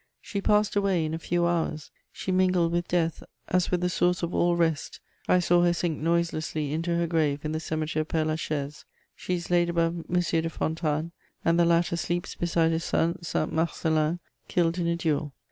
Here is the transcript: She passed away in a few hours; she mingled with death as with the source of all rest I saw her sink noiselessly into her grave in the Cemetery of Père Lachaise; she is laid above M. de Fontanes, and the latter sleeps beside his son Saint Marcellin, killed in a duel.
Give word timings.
She 0.19 0.41
passed 0.41 0.75
away 0.75 1.05
in 1.05 1.13
a 1.13 1.19
few 1.19 1.45
hours; 1.45 1.91
she 2.11 2.31
mingled 2.31 2.71
with 2.71 2.87
death 2.87 3.21
as 3.49 3.69
with 3.69 3.81
the 3.81 3.87
source 3.89 4.23
of 4.23 4.33
all 4.33 4.55
rest 4.55 4.99
I 5.27 5.37
saw 5.37 5.61
her 5.61 5.73
sink 5.73 5.99
noiselessly 5.99 6.73
into 6.73 6.95
her 6.95 7.05
grave 7.05 7.45
in 7.45 7.51
the 7.51 7.59
Cemetery 7.59 8.01
of 8.01 8.07
Père 8.07 8.25
Lachaise; 8.25 8.85
she 9.15 9.35
is 9.35 9.51
laid 9.51 9.69
above 9.69 10.03
M. 10.11 10.19
de 10.19 10.49
Fontanes, 10.49 11.11
and 11.45 11.59
the 11.59 11.65
latter 11.65 11.97
sleeps 11.97 12.33
beside 12.33 12.71
his 12.71 12.83
son 12.83 13.21
Saint 13.21 13.53
Marcellin, 13.53 14.17
killed 14.47 14.79
in 14.79 14.87
a 14.87 14.95
duel. 14.95 15.35